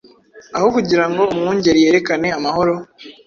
[0.57, 2.73] Aho kugira ngo umwungeri yerekane amahoro,